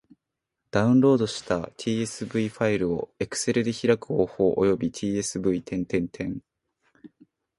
[0.71, 6.41] ダウンロードした tsv ファイルを Excel で開く方法及び tsv...